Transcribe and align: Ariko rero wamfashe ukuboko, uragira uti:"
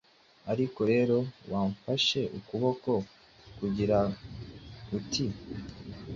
Ariko 0.51 0.79
rero 0.91 1.17
wamfashe 1.51 2.19
ukuboko, 2.37 2.91
uragira 3.55 3.99
uti:" 4.97 5.25